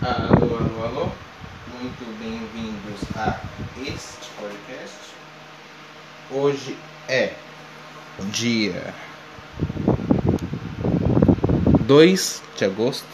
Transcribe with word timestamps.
Alô, 0.00 0.56
alô, 0.56 0.84
alô. 0.84 1.08
Muito 1.80 2.18
bem-vindos 2.20 3.00
a 3.16 3.40
este 3.82 4.30
podcast. 4.38 4.96
Hoje 6.30 6.78
é 7.08 7.32
dia 8.30 8.94
2 11.80 12.42
de 12.56 12.64
agosto, 12.64 13.08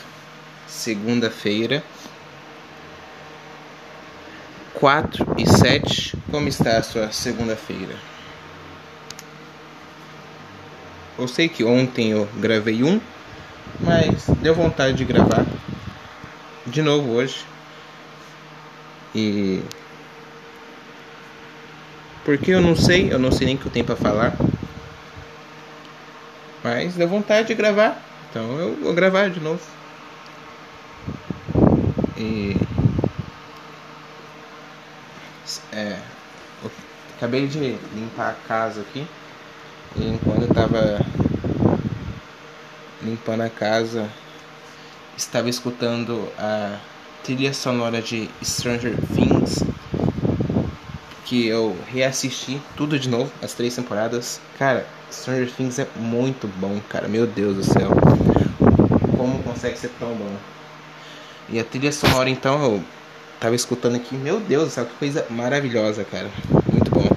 segunda-feira, 0.66 1.82
4 4.74 5.36
e 5.38 5.48
7. 5.48 6.18
Como 6.30 6.48
está 6.48 6.76
a 6.76 6.82
sua 6.82 7.10
segunda-feira? 7.10 7.96
Eu 11.18 11.26
sei 11.28 11.48
que 11.48 11.64
ontem 11.64 12.10
eu 12.10 12.28
gravei 12.36 12.84
um, 12.84 13.00
mas 13.80 14.26
deu 14.42 14.54
vontade 14.54 14.98
de 14.98 15.04
gravar 15.06 15.46
de 16.66 16.82
novo 16.82 17.12
hoje. 17.12 17.44
E 19.14 19.62
porque 22.24 22.50
eu 22.52 22.60
não 22.60 22.74
sei, 22.74 23.12
eu 23.12 23.18
não 23.18 23.30
sei 23.30 23.46
nem 23.46 23.56
o 23.56 23.58
que 23.58 23.66
eu 23.66 23.72
tenho 23.72 23.84
para 23.84 23.96
falar. 23.96 24.34
Mas 26.62 26.94
deu 26.94 27.06
vontade 27.06 27.48
de 27.48 27.54
gravar. 27.54 28.02
Então 28.30 28.58
eu 28.58 28.74
vou 28.76 28.94
gravar 28.94 29.28
de 29.28 29.40
novo. 29.40 29.60
E 32.16 32.56
é, 35.72 35.98
acabei 37.16 37.46
de 37.46 37.58
limpar 37.94 38.30
a 38.30 38.48
casa 38.48 38.80
aqui. 38.80 39.06
E 39.96 40.08
enquanto 40.08 40.42
eu 40.42 40.54
tava 40.54 41.00
limpando 43.02 43.42
a 43.42 43.50
casa, 43.50 44.08
estava 45.16 45.48
escutando 45.48 46.28
a 46.38 46.78
trilha 47.22 47.54
sonora 47.54 48.02
de 48.02 48.28
Stranger 48.42 48.94
Things, 49.14 49.62
que 51.24 51.46
eu 51.46 51.76
reassisti 51.86 52.60
tudo 52.76 52.98
de 52.98 53.08
novo, 53.08 53.30
as 53.42 53.52
três 53.54 53.74
temporadas. 53.74 54.40
Cara, 54.58 54.86
Stranger 55.10 55.50
Things 55.50 55.78
é 55.78 55.86
muito 55.96 56.46
bom, 56.58 56.80
cara. 56.88 57.08
Meu 57.08 57.26
Deus 57.26 57.56
do 57.56 57.64
céu. 57.64 57.90
Como 59.16 59.42
consegue 59.42 59.78
ser 59.78 59.90
tão 59.98 60.14
bom? 60.14 60.36
E 61.48 61.58
a 61.58 61.64
trilha 61.64 61.92
sonora, 61.92 62.28
então, 62.28 62.62
eu 62.62 62.84
tava 63.40 63.54
escutando 63.54 63.96
aqui. 63.96 64.14
Meu 64.14 64.40
Deus 64.40 64.64
do 64.64 64.70
céu, 64.70 64.86
que 64.86 64.94
coisa 64.94 65.26
maravilhosa, 65.30 66.04
cara. 66.04 66.28
Muito 66.70 66.90
bom. 66.90 67.08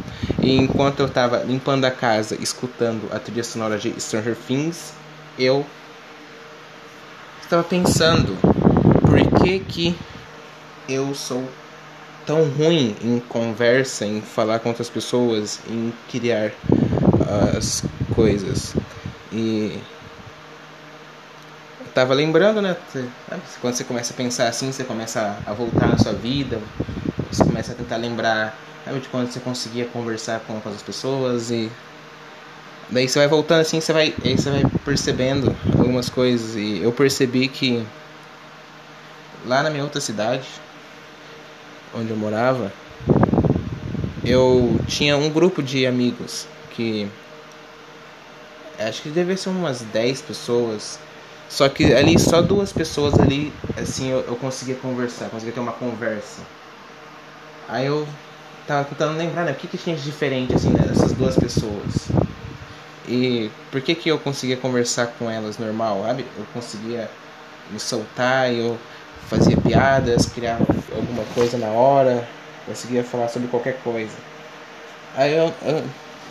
E 0.41 0.55
enquanto 0.55 1.01
eu 1.01 1.09
tava 1.09 1.43
limpando 1.43 1.85
a 1.85 1.91
casa, 1.91 2.37
escutando 2.41 3.09
a 3.11 3.19
trilha 3.19 3.43
sonora 3.43 3.77
de 3.77 3.99
Stranger 3.99 4.35
Things, 4.47 4.93
eu 5.37 5.65
estava 7.47 7.63
pensando 7.63 8.35
por 9.01 9.41
que 9.41 9.59
que 9.59 9.95
eu 10.89 11.15
sou 11.15 11.47
tão 12.25 12.43
ruim 12.43 12.93
em 13.01 13.21
conversa, 13.21 14.05
em 14.05 14.21
falar 14.21 14.59
com 14.59 14.67
outras 14.67 14.89
pessoas, 14.89 15.61
em 15.69 15.93
criar 16.11 16.51
as 17.57 17.85
coisas. 18.13 18.75
E 19.31 19.79
eu 21.79 21.87
tava 21.93 22.13
lembrando, 22.13 22.61
né? 22.61 22.75
Quando 23.61 23.75
você 23.75 23.85
começa 23.85 24.13
a 24.13 24.17
pensar 24.17 24.49
assim, 24.49 24.69
você 24.69 24.83
começa 24.83 25.37
a 25.45 25.53
voltar 25.53 25.87
na 25.87 25.97
sua 25.97 26.11
vida, 26.11 26.59
você 27.31 27.45
começa 27.45 27.71
a 27.71 27.75
tentar 27.75 27.95
lembrar 27.95 28.59
sabe, 28.83 28.99
de 28.99 29.07
quando 29.07 29.31
você 29.31 29.39
conseguia 29.39 29.85
conversar 29.85 30.41
com, 30.41 30.59
com 30.59 30.67
as 30.67 30.81
pessoas 30.81 31.49
e 31.49 31.71
daí 32.89 33.07
você 33.07 33.19
vai 33.19 33.27
voltando 33.27 33.61
assim, 33.61 33.79
você 33.79 33.93
vai, 33.93 34.13
aí 34.23 34.37
você 34.37 34.49
vai 34.49 34.63
percebendo 34.85 35.55
algumas 35.77 36.09
coisas 36.09 36.55
e 36.55 36.81
eu 36.81 36.91
percebi 36.91 37.47
que 37.47 37.85
lá 39.45 39.63
na 39.63 39.69
minha 39.69 39.83
outra 39.83 40.01
cidade, 40.01 40.47
onde 41.93 42.09
eu 42.09 42.17
morava, 42.17 42.71
eu 44.23 44.79
tinha 44.87 45.17
um 45.17 45.29
grupo 45.29 45.63
de 45.63 45.85
amigos 45.85 46.47
que 46.71 47.09
acho 48.79 49.01
que 49.01 49.09
devia 49.09 49.37
ser 49.37 49.49
umas 49.49 49.81
10 49.81 50.21
pessoas. 50.21 50.99
Só 51.49 51.69
que 51.69 51.93
ali 51.93 52.19
só 52.19 52.41
duas 52.41 52.73
pessoas 52.73 53.17
ali, 53.17 53.53
assim, 53.77 54.09
eu, 54.09 54.19
eu 54.27 54.35
conseguia 54.35 54.75
conversar, 54.75 55.29
conseguia 55.29 55.53
ter 55.53 55.59
uma 55.61 55.71
conversa. 55.71 56.41
Aí 57.69 57.85
eu 57.85 58.05
tava 58.67 58.83
tentando 58.83 59.17
lembrar, 59.17 59.45
né, 59.45 59.51
o 59.51 59.55
que, 59.55 59.67
que 59.67 59.77
tinha 59.77 59.95
de 59.95 60.03
diferente, 60.03 60.53
assim, 60.53 60.69
né, 60.69 60.85
dessas 60.85 61.13
duas 61.13 61.37
pessoas. 61.37 62.09
E 63.07 63.49
por 63.71 63.81
que 63.81 63.95
que 63.95 64.09
eu 64.09 64.19
conseguia 64.19 64.57
conversar 64.57 65.07
com 65.07 65.29
elas 65.29 65.57
normal, 65.57 66.03
sabe? 66.05 66.25
Eu 66.37 66.45
conseguia 66.53 67.09
me 67.71 67.79
soltar, 67.79 68.51
eu 68.53 68.77
fazia 69.29 69.57
piadas, 69.57 70.25
criava 70.25 70.65
alguma 70.93 71.23
coisa 71.33 71.57
na 71.57 71.67
hora, 71.67 72.27
conseguia 72.65 73.03
falar 73.03 73.29
sobre 73.29 73.47
qualquer 73.47 73.77
coisa. 73.81 74.15
Aí 75.15 75.33
eu, 75.33 75.53
eu, 75.61 75.83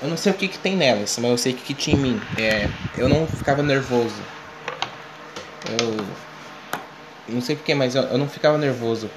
eu 0.03 0.09
não 0.09 0.17
sei 0.17 0.33
o 0.33 0.35
que 0.35 0.49
que 0.49 0.59
tem 0.59 0.77
nelas, 0.77 1.17
mas 1.19 1.31
eu 1.31 1.39
sei 1.39 1.53
o 1.53 1.57
que, 1.57 1.63
que 1.63 1.75
tinha 1.75 1.97
em 1.97 2.01
mim. 2.01 2.21
É, 2.39 2.69
eu 2.97 3.09
não 3.09 3.27
ficava 3.27 3.63
nervoso. 3.63 4.23
Eu 7.29 7.35
não 7.35 7.41
sei 7.41 7.57
porquê, 7.57 7.75
mas 7.75 7.95
eu, 7.95 8.03
eu 8.03 8.19
não 8.19 8.29
ficava 8.29 8.57
nervoso 8.59 9.11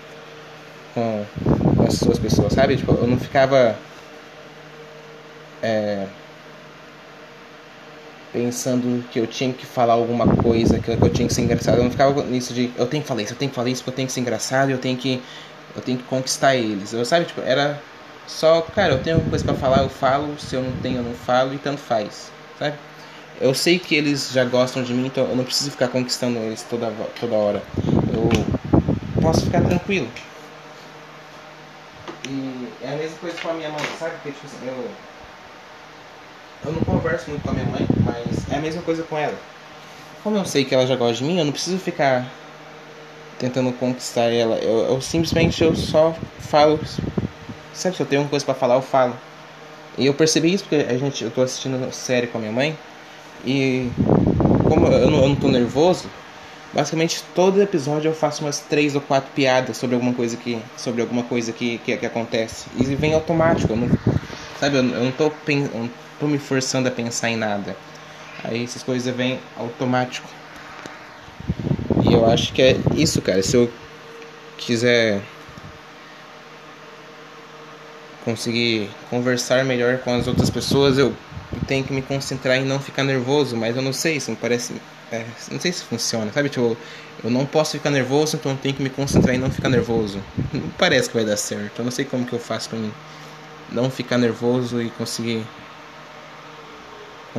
com, 0.94 1.26
com 1.76 1.84
essas 1.84 2.00
duas 2.00 2.20
pessoas, 2.20 2.54
sabe? 2.54 2.78
Tipo, 2.78 2.94
eu 2.94 3.08
não 3.08 3.20
ficava. 3.20 3.78
É, 5.62 6.08
pensando 8.32 9.04
que 9.10 9.20
eu 9.20 9.28
tinha 9.28 9.52
que 9.54 9.66
falar 9.66 9.94
alguma 9.94 10.28
coisa, 10.28 10.80
que 10.80 10.90
eu 10.90 11.10
tinha 11.10 11.28
que 11.28 11.34
ser 11.34 11.42
engraçado. 11.42 11.78
Eu 11.78 11.84
não 11.84 11.92
ficava 11.92 12.24
nisso 12.24 12.54
de 12.54 12.72
eu 12.78 12.86
tenho 12.86 13.02
que 13.02 13.08
falar 13.08 13.22
isso, 13.22 13.34
eu 13.34 13.38
tenho 13.38 13.50
que 13.50 13.56
falar 13.56 13.70
isso, 13.70 13.84
porque 13.84 13.92
eu 13.92 13.96
tenho 13.96 14.08
que 14.08 14.14
ser 14.14 14.20
engraçado, 14.20 14.70
eu 14.70 14.78
tenho 14.78 14.98
que 14.98 15.22
eu 15.76 15.82
tenho 15.82 15.98
que 15.98 16.04
conquistar 16.06 16.56
eles. 16.56 16.94
Eu 16.94 17.06
sabe, 17.06 17.26
tipo, 17.26 17.42
era 17.42 17.82
só, 18.28 18.62
cara, 18.62 18.94
eu 18.94 19.00
tenho 19.00 19.16
alguma 19.18 19.32
coisa 19.32 19.46
para 19.46 19.56
falar, 19.56 19.84
eu 19.84 19.90
falo, 19.90 20.38
se 20.40 20.56
eu 20.56 20.62
não 20.62 20.72
tenho, 20.82 20.98
eu 20.98 21.04
não 21.04 21.14
falo 21.14 21.54
e 21.54 21.58
tanto 21.58 21.80
faz, 21.82 22.32
sabe? 22.58 22.76
Eu 23.42 23.54
sei 23.54 23.80
que 23.80 23.96
eles 23.96 24.32
já 24.32 24.44
gostam 24.44 24.84
de 24.84 24.94
mim, 24.94 25.08
então 25.08 25.26
eu 25.26 25.36
não 25.36 25.44
preciso 25.44 25.72
ficar 25.72 25.88
conquistando 25.88 26.38
eles 26.40 26.62
toda 26.70 26.92
toda 27.20 27.36
hora. 27.36 27.64
Eu 28.14 28.30
posso 29.22 29.46
ficar 29.46 29.62
tranquilo. 29.62 30.08
E 32.28 32.68
é 32.84 32.94
a 32.94 32.96
mesma 32.98 33.18
coisa 33.18 33.38
com 33.42 33.50
a 33.50 33.54
minha 33.54 33.70
mãe, 33.70 33.80
sabe? 33.98 34.12
Porque 34.16 34.32
tipo 34.32 34.46
assim, 34.46 34.68
eu 34.68 34.92
eu 36.66 36.72
não 36.72 36.82
converso 36.82 37.30
muito 37.30 37.44
com 37.44 37.52
a 37.52 37.54
minha 37.54 37.66
mãe, 37.66 37.88
mas 38.04 38.52
é 38.52 38.58
a 38.58 38.62
mesma 38.62 38.82
coisa 38.82 39.04
com 39.04 39.18
ela. 39.18 39.38
Como 40.24 40.36
eu 40.36 40.46
sei 40.46 40.66
que 40.66 40.76
ela 40.76 40.86
já 40.86 40.96
gosta 40.96 41.16
de 41.16 41.24
mim, 41.24 41.40
eu 41.40 41.46
não 41.46 41.52
preciso 41.52 41.78
ficar 41.78 42.26
tentando 43.38 43.72
conquistar 43.74 44.26
ela. 44.26 44.58
Eu, 44.58 44.80
eu 44.90 45.02
simplesmente 45.02 45.64
eu 45.64 45.76
só 45.76 46.14
falo. 46.40 46.80
Sabe, 47.74 47.96
se 47.96 48.02
eu 48.02 48.06
tenho 48.06 48.24
uma 48.24 48.30
coisa 48.30 48.46
para 48.46 48.54
falar, 48.54 48.76
eu 48.76 48.82
falo. 48.82 49.16
E 49.98 50.06
eu 50.06 50.14
percebi 50.14 50.54
isso 50.54 50.66
porque 50.66 50.86
a 50.88 50.98
gente, 50.98 51.24
eu 51.24 51.32
tô 51.32 51.42
assistindo 51.42 51.92
série 51.94 52.28
com 52.28 52.38
a 52.38 52.42
minha 52.42 52.52
mãe. 52.52 52.78
E 53.46 53.90
como 54.68 54.88
eu 54.88 55.10
não, 55.10 55.22
eu 55.22 55.30
não 55.30 55.36
tô 55.36 55.48
nervoso, 55.48 56.10
basicamente 56.74 57.24
todo 57.34 57.62
episódio 57.62 58.10
eu 58.10 58.14
faço 58.14 58.44
umas 58.44 58.60
três 58.60 58.96
ou 58.96 59.02
quatro 59.02 59.32
piadas 59.34 59.78
sobre 59.78 59.96
alguma 59.96 60.14
coisa 60.14 60.36
que. 60.36 60.62
Sobre 60.76 61.02
alguma 61.02 61.24
coisa 61.24 61.54
que, 61.54 61.78
que, 61.80 61.96
que 61.96 62.06
acontece. 62.06 62.68
E 62.76 62.84
vem 62.84 63.14
automático. 63.14 63.72
Eu 63.72 63.78
não, 63.78 63.90
sabe, 64.60 64.76
eu, 64.76 64.84
eu 64.84 65.04
não 65.06 65.12
tô 65.14 65.32
pensando 65.32 65.90
tô 66.20 66.28
me 66.28 66.38
forçando 66.38 66.88
a 66.88 66.92
pensar 66.92 67.30
em 67.30 67.38
nada. 67.38 67.76
Aí 68.44 68.64
essas 68.64 68.84
coisas 68.84 69.14
vêm 69.16 69.40
automático. 69.58 70.28
E 72.08 72.14
eu 72.14 72.26
acho 72.26 72.54
que 72.54 72.62
é 72.62 72.78
isso, 72.96 73.22
cara. 73.22 73.42
Se 73.44 73.56
eu 73.56 73.72
quiser 74.58 75.22
conseguir 78.24 78.90
conversar 79.10 79.64
melhor 79.66 80.00
com 80.00 80.14
as 80.14 80.28
outras 80.28 80.50
pessoas, 80.50 80.98
eu 80.98 81.14
tenho 81.68 81.84
que 81.84 81.94
me 81.94 82.02
concentrar 82.02 82.58
em 82.58 82.66
não 82.66 82.80
ficar 82.80 83.04
nervoso, 83.04 83.56
mas 83.56 83.76
eu 83.76 83.82
não 83.82 83.94
sei, 83.94 84.18
isso 84.18 84.32
me 84.32 84.38
parece. 84.38 84.74
É, 85.12 85.26
não 85.52 85.60
sei 85.60 85.72
se 85.72 85.84
funciona, 85.84 86.32
sabe? 86.32 86.50
Tipo, 86.50 86.78
eu 87.24 87.30
não 87.30 87.46
posso 87.46 87.72
ficar 87.72 87.90
nervoso, 87.90 88.36
então 88.36 88.52
eu 88.52 88.58
tenho 88.58 88.76
que 88.76 88.84
me 88.84 88.90
concentrar 88.90 89.36
em 89.36 89.40
não 89.40 89.50
ficar 89.50 89.70
nervoso. 89.70 90.22
Não 90.54 90.70
parece 90.78 91.10
que 91.10 91.16
vai 91.16 91.26
dar 91.26 91.38
certo. 91.38 91.80
Eu 91.80 91.86
não 91.86 91.92
sei 91.92 92.06
como 92.06 92.26
que 92.26 92.34
eu 92.34 92.40
faço 92.40 92.70
pra 92.70 92.78
mim 92.78 92.92
não 93.72 93.90
ficar 93.90 94.18
nervoso 94.18 94.82
e 94.82 94.90
conseguir 94.92 95.44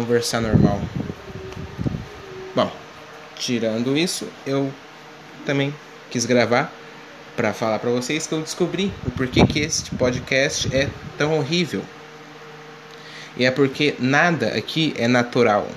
conversar 0.00 0.40
normal. 0.40 0.80
Bom, 2.54 2.72
tirando 3.36 3.96
isso, 3.96 4.26
eu 4.46 4.72
também 5.44 5.74
quis 6.10 6.24
gravar 6.24 6.72
para 7.36 7.52
falar 7.52 7.78
para 7.78 7.90
vocês 7.90 8.26
que 8.26 8.32
eu 8.32 8.40
descobri 8.40 8.90
o 9.06 9.10
porquê 9.10 9.46
que 9.46 9.60
este 9.60 9.94
podcast 9.94 10.74
é 10.74 10.88
tão 11.18 11.38
horrível. 11.38 11.82
E 13.36 13.44
é 13.44 13.50
porque 13.50 13.94
nada 13.98 14.48
aqui 14.56 14.94
é 14.96 15.06
natural. 15.06 15.68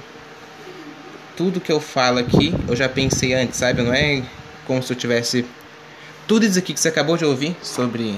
Tudo 1.35 1.59
que 1.59 1.71
eu 1.71 1.81
falo 1.81 2.19
aqui, 2.19 2.53
eu 2.67 2.75
já 2.77 2.87
pensei 2.87 3.33
antes, 3.33 3.59
sabe? 3.59 3.81
Não 3.81 3.93
é 3.93 4.23
como 4.65 4.81
se 4.81 4.93
eu 4.93 4.97
tivesse 4.97 5.45
tudo 6.27 6.45
isso 6.45 6.57
aqui 6.57 6.73
que 6.73 6.79
você 6.79 6.87
acabou 6.87 7.17
de 7.17 7.25
ouvir 7.25 7.55
sobre 7.61 8.17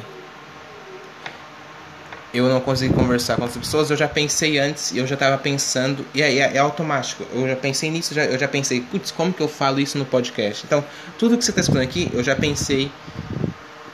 eu 2.35 2.49
não 2.49 2.59
consegui 2.59 2.93
conversar 2.93 3.37
com 3.37 3.45
as 3.45 3.55
pessoas, 3.55 3.89
eu 3.89 3.95
já 3.95 4.09
pensei 4.09 4.59
antes, 4.59 4.93
eu 4.93 5.07
já 5.07 5.13
estava 5.13 5.37
pensando, 5.37 6.05
e 6.13 6.21
aí 6.21 6.39
é, 6.39 6.55
é, 6.55 6.57
automático. 6.57 7.25
Eu 7.33 7.47
já 7.47 7.55
pensei 7.55 7.89
nisso, 7.89 8.13
já, 8.13 8.25
eu 8.25 8.37
já 8.37 8.47
pensei, 8.47 8.81
putz, 8.81 9.09
como 9.09 9.31
que 9.31 9.41
eu 9.41 9.47
falo 9.47 9.79
isso 9.79 9.97
no 9.97 10.03
podcast? 10.03 10.65
Então, 10.65 10.83
tudo 11.17 11.37
que 11.37 11.45
você 11.45 11.51
está 11.51 11.61
escutando 11.61 11.83
aqui, 11.83 12.11
eu 12.13 12.21
já 12.21 12.35
pensei 12.35 12.91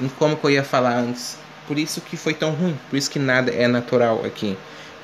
em 0.02 0.08
como 0.18 0.36
que 0.36 0.44
eu 0.44 0.50
ia 0.50 0.64
falar 0.64 0.98
antes. 0.98 1.38
Por 1.68 1.78
isso 1.78 2.02
que 2.02 2.18
foi 2.18 2.34
tão 2.34 2.52
ruim, 2.52 2.76
por 2.90 2.98
isso 2.98 3.12
que 3.12 3.20
nada 3.20 3.52
é 3.52 3.68
natural 3.68 4.26
aqui. 4.26 4.58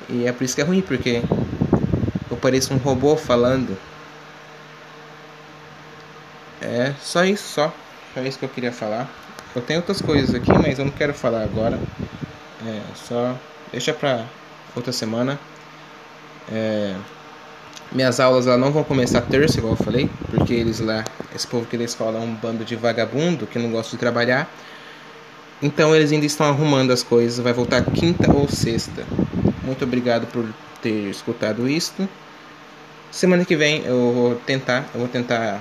E 0.08 0.26
é 0.26 0.32
por 0.32 0.42
isso 0.42 0.56
que 0.56 0.60
é 0.60 0.64
ruim, 0.64 0.80
porque 0.80 1.22
eu 2.28 2.36
pareço 2.36 2.74
um 2.74 2.76
robô 2.76 3.16
falando. 3.16 3.78
É 6.60 6.92
só 7.00 7.24
isso, 7.24 7.44
só. 7.48 7.72
Só 8.14 8.20
isso 8.22 8.36
que 8.36 8.44
eu 8.44 8.48
queria 8.48 8.72
falar. 8.72 9.08
Eu 9.54 9.62
tenho 9.62 9.78
outras 9.78 10.02
coisas 10.02 10.34
aqui, 10.34 10.52
mas 10.52 10.80
eu 10.80 10.84
não 10.84 10.92
quero 10.92 11.14
falar 11.14 11.44
agora. 11.44 11.78
É, 12.66 12.80
só 12.94 13.36
deixa 13.70 13.92
pra 13.92 14.24
outra 14.74 14.92
semana. 14.92 15.38
É, 16.50 16.94
minhas 17.92 18.20
aulas 18.20 18.46
lá 18.46 18.56
não 18.56 18.70
vão 18.70 18.84
começar 18.84 19.20
terça, 19.22 19.58
igual 19.58 19.74
eu 19.74 19.84
falei, 19.84 20.10
porque 20.30 20.52
eles 20.52 20.80
lá, 20.80 21.04
esse 21.34 21.46
povo 21.46 21.66
que 21.66 21.76
da 21.76 21.84
escola 21.84 22.18
é 22.18 22.22
um 22.22 22.34
bando 22.34 22.64
de 22.64 22.76
vagabundo 22.76 23.46
que 23.46 23.58
não 23.58 23.70
gosta 23.70 23.92
de 23.92 23.98
trabalhar. 23.98 24.48
Então 25.62 25.94
eles 25.94 26.12
ainda 26.12 26.26
estão 26.26 26.46
arrumando 26.46 26.92
as 26.92 27.02
coisas, 27.02 27.38
vai 27.38 27.52
voltar 27.52 27.82
quinta 27.84 28.30
ou 28.30 28.48
sexta. 28.48 29.04
Muito 29.62 29.84
obrigado 29.84 30.26
por 30.26 30.46
ter 30.82 31.10
escutado 31.10 31.68
isto. 31.68 32.08
Semana 33.10 33.44
que 33.44 33.56
vem 33.56 33.82
eu 33.84 34.12
vou 34.12 34.34
tentar, 34.34 34.84
eu 34.94 35.00
vou 35.00 35.08
tentar 35.08 35.60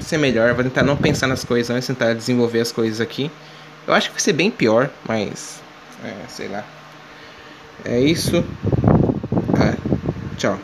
ser 0.00 0.16
melhor, 0.18 0.54
vou 0.54 0.64
tentar 0.64 0.82
não 0.82 0.96
pensar 0.96 1.26
nas 1.26 1.44
coisas 1.44 1.74
antes, 1.74 1.86
tentar 1.86 2.14
desenvolver 2.14 2.60
as 2.60 2.72
coisas 2.72 3.00
aqui. 3.00 3.30
Eu 3.86 3.94
acho 3.94 4.08
que 4.08 4.14
vai 4.14 4.20
ser 4.20 4.32
bem 4.32 4.50
pior, 4.50 4.90
mas. 5.06 5.60
É, 6.04 6.14
sei 6.28 6.48
lá. 6.48 6.64
É 7.84 7.98
isso. 7.98 8.44
Ah, 9.58 9.76
tchau. 10.36 10.58